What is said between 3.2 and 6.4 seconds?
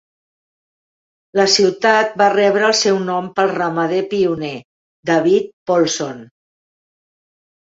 pel ramader pioner David Polson.